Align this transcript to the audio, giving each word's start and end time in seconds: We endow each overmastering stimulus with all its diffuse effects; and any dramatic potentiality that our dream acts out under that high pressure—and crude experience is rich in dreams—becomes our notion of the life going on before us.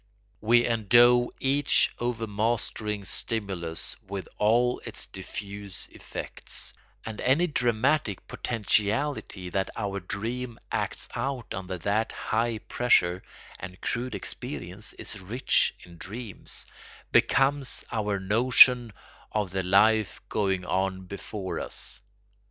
We 0.39 0.65
endow 0.67 1.29
each 1.39 1.91
overmastering 1.99 3.05
stimulus 3.05 3.95
with 4.01 4.27
all 4.39 4.79
its 4.79 5.05
diffuse 5.05 5.85
effects; 5.91 6.73
and 7.05 7.21
any 7.21 7.45
dramatic 7.45 8.25
potentiality 8.27 9.49
that 9.49 9.69
our 9.75 9.99
dream 9.99 10.57
acts 10.71 11.07
out 11.13 11.53
under 11.53 11.77
that 11.77 12.13
high 12.13 12.57
pressure—and 12.57 13.79
crude 13.81 14.15
experience 14.15 14.93
is 14.93 15.19
rich 15.19 15.75
in 15.83 15.99
dreams—becomes 15.99 17.85
our 17.91 18.19
notion 18.19 18.93
of 19.31 19.51
the 19.51 19.61
life 19.61 20.19
going 20.29 20.65
on 20.65 21.05
before 21.05 21.59
us. 21.59 22.01